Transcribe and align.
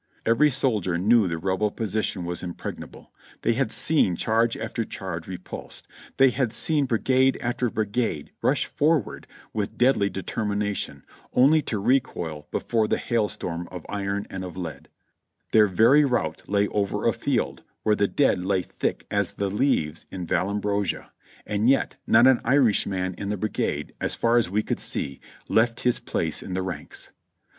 Ever}^ 0.25 0.51
soldier 0.51 0.97
knew 0.97 1.27
the 1.27 1.37
Rebel 1.37 1.69
position 1.69 2.25
was 2.25 2.41
impregnable: 2.41 3.13
they 3.43 3.53
had 3.53 3.71
seen 3.71 4.15
charge 4.15 4.57
after 4.57 4.83
charge 4.83 5.27
re 5.27 5.37
pulsed, 5.37 5.87
they 6.17 6.31
had 6.31 6.53
seen 6.53 6.85
brigade 6.87 7.37
after 7.39 7.69
brigade 7.69 8.31
rush 8.41 8.65
forward 8.65 9.27
with 9.53 9.77
deadly 9.77 10.09
determination, 10.09 11.03
only 11.33 11.61
to 11.61 11.77
recoil 11.77 12.47
before 12.49 12.87
the 12.87 12.97
hailstorm 12.97 13.67
of 13.69 13.85
iron 13.89 14.25
and 14.31 14.43
of 14.43 14.57
lead; 14.57 14.89
their 15.51 15.67
very 15.67 16.03
route 16.03 16.41
lay 16.49 16.67
over 16.69 17.05
a 17.07 17.13
field 17.13 17.61
where 17.83 17.95
the 17.95 18.07
dead 18.07 18.43
lay 18.43 18.63
thick 18.63 19.05
"as 19.11 19.33
the 19.33 19.51
leaves 19.51 20.07
in 20.09 20.25
A'allombrosa;"' 20.25 21.11
and 21.45 21.69
yet 21.69 21.97
not 22.07 22.25
an 22.25 22.41
Irishman 22.43 23.13
in 23.19 23.29
the 23.29 23.37
brigade, 23.37 23.93
as 24.01 24.15
far 24.15 24.39
as 24.39 24.49
we 24.49 24.63
could 24.63 24.79
see, 24.79 25.19
left 25.47 25.81
his 25.81 25.99
place 25.99 26.41
in 26.41 26.55
the 26.55 26.63
ranks. 26.63 27.11